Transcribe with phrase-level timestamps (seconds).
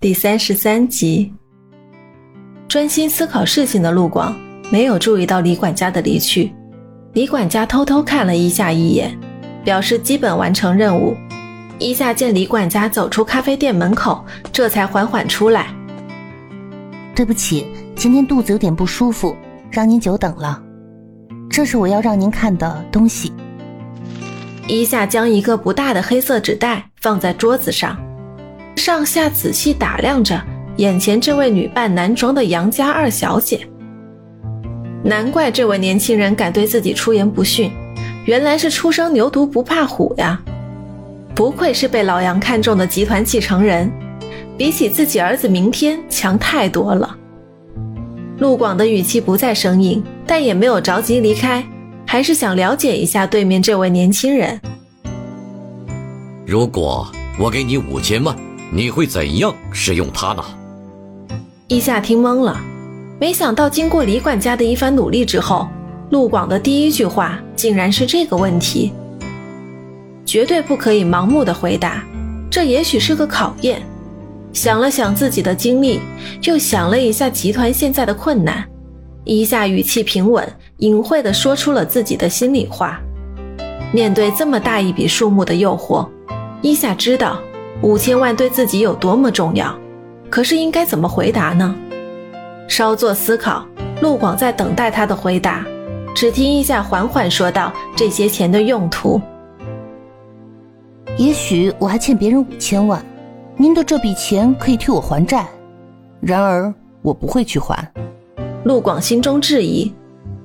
[0.00, 1.30] 第三十三集，
[2.66, 4.34] 专心思考事情的陆广
[4.72, 6.50] 没有注意到李管家的离去。
[7.12, 9.14] 李管家偷偷看了伊夏一眼，
[9.62, 11.14] 表示基本完成任务。
[11.78, 15.66] 伊夏见李管家走出咖啡店门口，这才缓缓出来。
[17.14, 19.36] 对不起，今天肚子有点不舒服，
[19.70, 20.62] 让您久等了。
[21.50, 23.30] 这是我要让您看的东西。
[24.66, 27.98] 伊夏将一个不大的黑色纸袋放在桌子上。
[28.80, 30.42] 上下仔细打量着
[30.76, 33.60] 眼前这位女扮男装的杨家二小姐，
[35.04, 37.70] 难怪这位年轻人敢对自己出言不逊，
[38.24, 40.40] 原来是初生牛犊不怕虎呀！
[41.34, 43.92] 不愧是被老杨看中的集团继承人，
[44.56, 47.14] 比起自己儿子明天强太多了。
[48.38, 51.62] 陆广的语气不再生硬，但也没有着急离开，
[52.06, 54.58] 还是想了解一下对面这位年轻人。
[56.46, 57.06] 如果
[57.38, 58.34] 我给你五千万。
[58.72, 60.44] 你会怎样使用它呢？
[61.66, 62.60] 一夏听懵了，
[63.18, 65.68] 没想到经过李管家的一番努力之后，
[66.10, 68.92] 陆广的第一句话竟然是这个问题。
[70.24, 72.04] 绝对不可以盲目的回答，
[72.48, 73.82] 这也许是个考验。
[74.52, 75.98] 想了想自己的经历，
[76.42, 78.64] 又想了一下集团现在的困难，
[79.24, 83.00] 一下语气平稳，隐晦的说出了自己的心里话。
[83.92, 86.08] 面对这么大一笔数目的诱惑，
[86.62, 87.40] 一夏知道。
[87.82, 89.74] 五千万对自己有多么重要？
[90.28, 91.74] 可是应该怎么回答呢？
[92.68, 93.66] 稍作思考，
[94.02, 95.64] 陆广在等待他的回答。
[96.14, 99.18] 只听一下缓缓说道：“这些钱的用途，
[101.16, 103.02] 也许我还欠别人五千万，
[103.56, 105.46] 您的这笔钱可以替我还债。
[106.20, 107.82] 然而我不会去还。”
[108.64, 109.90] 陆广心中质疑，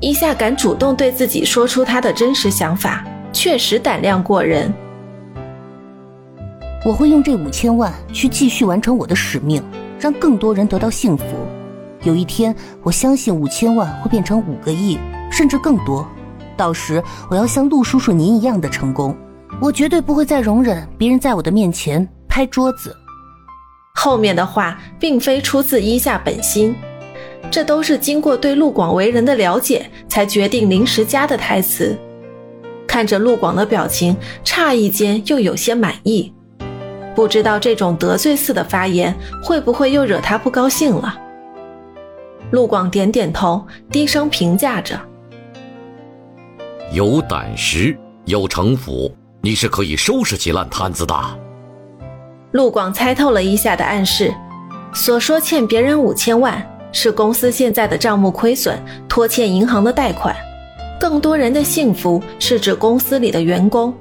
[0.00, 3.04] 一下敢主动对自己说出他的真实想法，
[3.34, 4.72] 确实胆量过人。
[6.88, 9.62] 我会用这五千万去继续完成我的使命，
[10.00, 11.24] 让更多人得到幸福。
[12.02, 14.98] 有一天，我相信五千万会变成五个亿，
[15.30, 16.08] 甚至更多。
[16.56, 19.14] 到时，我要像陆叔叔您一样的成功。
[19.60, 22.96] 我绝对不会再容忍别人在我的面前拍桌子。
[23.94, 26.74] 后面的话并非出自伊夏本心，
[27.50, 31.94] 这都是经过对陆广为人的了解才决定临时加的台词。
[32.86, 36.32] 看着陆广的表情，诧异间又有些满意。
[37.18, 39.12] 不知道这种得罪似的发言
[39.42, 41.18] 会不会又惹他不高兴了？
[42.52, 44.96] 陆广点点头，低声评价着
[46.94, 49.12] ：“有胆识，有城府，
[49.42, 51.12] 你是可以收拾起烂摊子的。”
[52.54, 54.32] 陆广猜透了一下的暗示，
[54.94, 58.78] 所说欠别人五千万，是公司现在的账目亏损，
[59.08, 60.32] 拖欠银行的贷款；
[61.00, 63.92] 更多人的幸福，是指公司里的员工。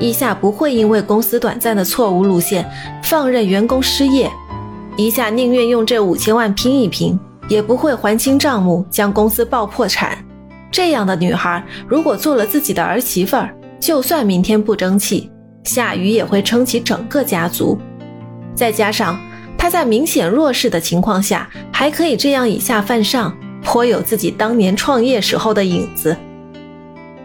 [0.00, 2.68] 一下不会因为公司短暂的错误路线
[3.02, 4.30] 放任员工失业，
[4.96, 10.16] 一下宁愿用这五千万拼一拼，也不会还清账目将公司爆破产。
[10.72, 15.30] 这样的女孩如果做了自己的儿媳妇儿，就算明天不争气，
[15.64, 17.78] 夏雨也会撑起整个家族。
[18.54, 19.20] 再加上
[19.58, 26.16] 她在明显弱势的情况下，还可以这样以下犯上，颇有自己当年创业时候的影子。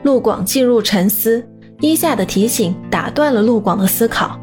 [0.04, 1.42] 陆广进入沉思。
[1.82, 4.40] 一夏的提醒打断了陆广的思考。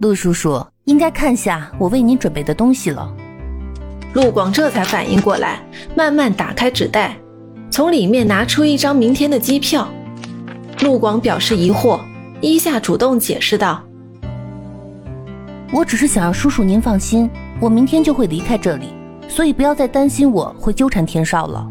[0.00, 3.12] 陆叔叔应该看下我为您准备的东西了。
[4.14, 5.60] 陆广这才反应过来，
[5.96, 7.16] 慢慢打开纸袋，
[7.70, 9.88] 从里面拿出一张明天的机票。
[10.82, 12.00] 陆广表示疑惑，
[12.40, 13.82] 一夏主动解释道
[15.72, 17.28] ：“我只是想让叔叔您放心，
[17.60, 18.88] 我明天就会离开这里，
[19.28, 21.68] 所以不要再担心我会纠缠天少了。”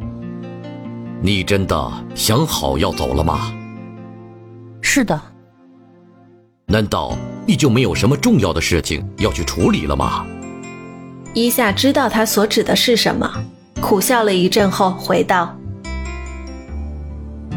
[1.24, 3.54] 你真的想好要走了吗？
[4.82, 5.22] 是的。
[6.66, 7.16] 难道
[7.46, 10.26] 你就没有什么重要的事情要去处理了吗？
[11.36, 13.32] 伊夏知道他所指的是什么，
[13.80, 15.56] 苦笑了一阵后回道：“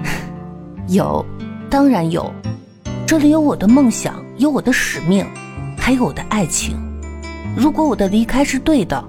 [0.89, 1.25] 有，
[1.71, 2.31] 当然有。
[3.07, 5.27] 这里有我的梦想，有我的使命，
[5.79, 6.77] 还有我的爱情。
[7.57, 9.03] 如果我的离开是对的，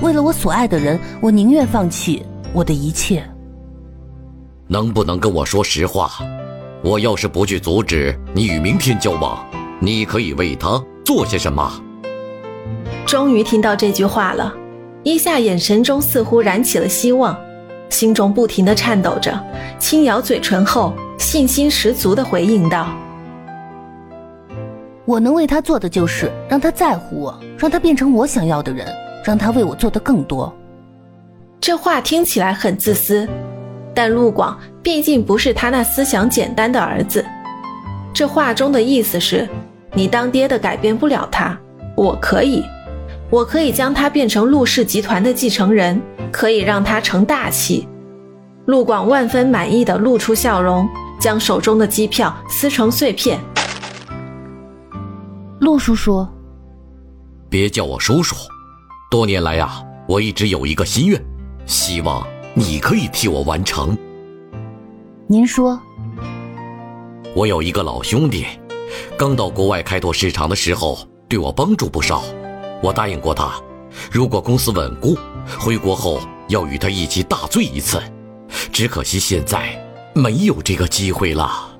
[0.00, 3.28] 为了我所爱的人，我宁愿放弃我的一切。”
[4.68, 6.10] 能不能跟我说实话？
[6.82, 9.44] 我要是不去阻止你与明天交往，
[9.80, 11.82] 你可以为他做些什么？
[13.06, 14.54] 终于听到这句话了，
[15.02, 17.36] 伊夏眼神中似乎燃起了希望，
[17.88, 19.32] 心中不停的颤抖着，
[19.78, 22.88] 轻咬嘴唇后，信心十足的回应道
[25.06, 28.86] ：“我能为他做的就是让他在乎我，让他变成我想要的人，
[29.24, 30.52] 让他为我做的更多。”
[31.60, 33.26] 这话听起来很自私。
[33.96, 37.24] 但陆广毕竟不是他那思想简单的儿子，
[38.12, 39.48] 这话中的意思是，
[39.94, 41.58] 你当爹的改变不了他，
[41.96, 42.62] 我可以，
[43.30, 45.98] 我可以将他变成陆氏集团的继承人，
[46.30, 47.88] 可以让他成大器。
[48.66, 50.86] 陆广万分满意的露出笑容，
[51.18, 53.40] 将手中的机票撕成碎片。
[55.60, 56.28] 陆叔叔，
[57.48, 58.36] 别叫我叔叔。
[59.10, 61.18] 多年来呀，我一直有一个心愿，
[61.64, 62.22] 希望
[62.58, 63.94] 你可以替我完成。
[65.26, 65.78] 您说，
[67.34, 68.46] 我有一个老兄弟，
[69.18, 70.98] 刚到国外开拓市场的时候，
[71.28, 72.24] 对我帮助不少。
[72.82, 73.52] 我答应过他，
[74.10, 75.18] 如果公司稳固，
[75.58, 76.18] 回国后
[76.48, 78.02] 要与他一起大醉一次。
[78.72, 79.78] 只可惜现在
[80.14, 81.78] 没有这个机会了。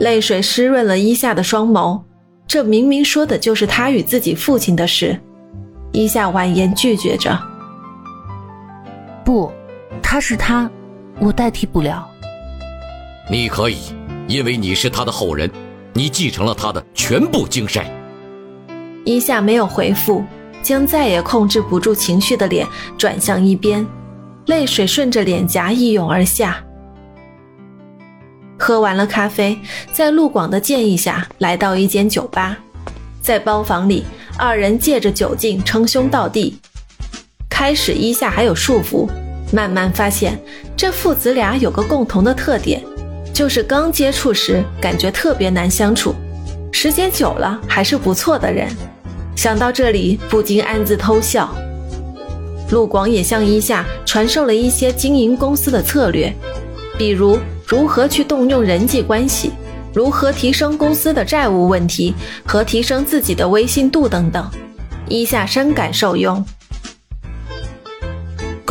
[0.00, 2.02] 泪水湿润了伊夏的双眸，
[2.48, 5.20] 这明明说的就是他与自己父亲的事。
[5.92, 7.38] 伊夏婉言拒绝着
[9.24, 9.52] ：“不，
[10.02, 10.70] 他是他，
[11.18, 12.08] 我代替不了。
[13.30, 13.78] 你可以，
[14.26, 15.50] 因为你是他的后人，
[15.92, 17.84] 你继承了他的全部精神。”
[19.04, 20.24] 伊夏没有回复，
[20.62, 22.66] 将再也控制不住情绪的脸
[22.96, 23.84] 转向一边。
[24.46, 26.62] 泪水顺着脸颊一涌而下。
[28.58, 29.56] 喝完了咖啡，
[29.92, 32.56] 在陆广的建议下来到一间酒吧，
[33.20, 34.04] 在包房里，
[34.36, 36.58] 二人借着酒劲称兄道弟。
[37.62, 39.08] 开始一下还有束缚，
[39.52, 40.36] 慢慢发现
[40.76, 42.82] 这父子俩有个共同的特点，
[43.32, 46.12] 就是刚接触时感觉特别难相处，
[46.72, 48.66] 时间久了还是不错的人。
[49.36, 51.54] 想到这里，不禁暗自偷笑。
[52.72, 56.34] 陆广也向伊夏传授了一些经营公司的策略，
[56.98, 59.52] 比如如何去动用人际关系，
[59.94, 62.12] 如何提升公司的债务问题
[62.44, 64.44] 和提升自己的威信度等等。
[65.06, 66.44] 伊夏深感受用。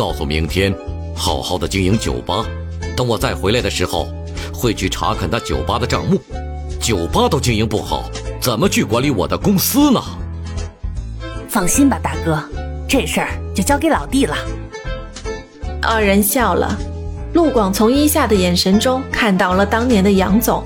[0.02, 0.74] 告诉明天，
[1.14, 2.44] 好好的经营酒吧。
[2.96, 4.08] 等我再回来的时候，
[4.52, 6.20] 会去查看他酒吧的账目。
[6.80, 8.10] 酒吧都经营不好，
[8.40, 10.02] 怎么去管理我的公司呢？
[11.48, 12.42] 放心吧，大哥。
[12.88, 14.34] 这事儿就交给老弟了。
[15.80, 16.76] 二人笑了，
[17.32, 20.64] 陆广从伊夏的眼神中看到了当年的杨总。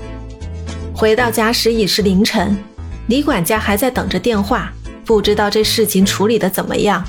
[0.95, 2.57] 回到家时已是凌晨，
[3.05, 4.73] 李管家还在等着电话，
[5.05, 7.05] 不知道这事情处理的怎么样。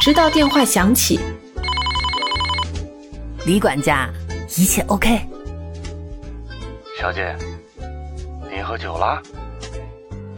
[0.00, 1.18] 直到电话响起，
[3.44, 4.08] 李管家，
[4.56, 5.20] 一切 OK。
[7.00, 7.36] 小姐，
[8.48, 9.20] 您喝酒了？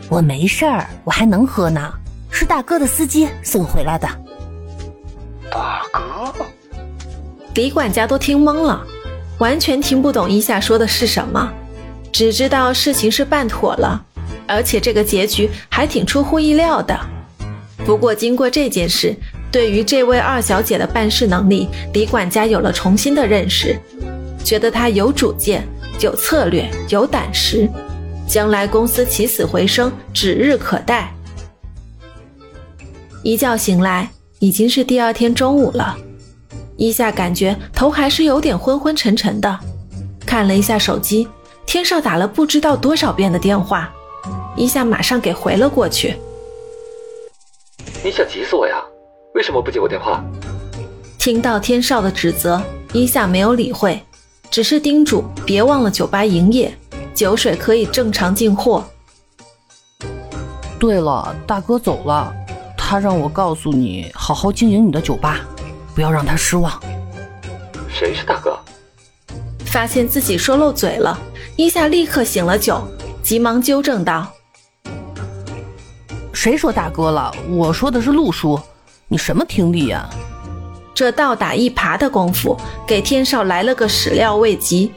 [0.08, 1.92] 我没事儿，我还能喝呢。
[2.30, 4.08] 是大哥的司机送回来的。
[5.50, 6.32] 大哥，
[7.54, 8.82] 李管家都听懵了，
[9.36, 11.52] 完全听不懂伊夏说的是什么，
[12.10, 14.02] 只知道事情是办妥了，
[14.46, 16.98] 而且这个结局还挺出乎意料的。
[17.84, 19.14] 不过经过这件事，
[19.54, 23.78] 对于这位二小姐的办事能力，李管家有了重新的认识，
[24.42, 25.64] 觉得她有主见、
[26.00, 27.70] 有策略、有胆识，
[28.26, 31.14] 将来公司起死回生指日可待。
[33.22, 34.10] 一觉醒来。
[34.40, 35.96] 已经是第二天中午了，
[36.76, 39.58] 伊夏感觉头还是有点昏昏沉沉的，
[40.26, 41.26] 看了一下手机，
[41.64, 43.90] 天少打了不知道多少遍的电话，
[44.56, 46.16] 伊夏马上给回了过去。
[48.02, 48.84] 你想急死我呀？
[49.34, 50.24] 为什么不接我电话？
[51.18, 54.00] 听到天少的指责，伊夏没有理会，
[54.48, 56.72] 只是叮嘱别忘了酒吧营业，
[57.12, 58.84] 酒水可以正常进货。
[60.78, 62.32] 对了，大哥走了。
[62.76, 65.40] 他让我告诉你，好好经营你的酒吧，
[65.96, 66.80] 不要让他失望。
[67.88, 68.56] 谁是大哥？
[69.66, 71.18] 发现自己说漏嘴了，
[71.56, 72.80] 伊夏立刻醒了酒，
[73.20, 74.30] 急忙纠正道
[76.32, 77.34] ：“谁说大哥了？
[77.50, 78.60] 我说的是陆叔，
[79.08, 80.08] 你什么听力呀？”
[80.94, 82.56] 这倒打一耙的功夫，
[82.86, 84.92] 给天少来了个始料未及。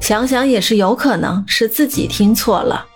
[0.00, 2.86] 想想也是有可能是自己听错了。